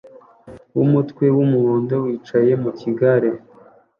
wumutwe 0.75 1.25
wumuhondo 1.35 1.95
wicaye 2.05 2.51
mukigare 2.61 3.29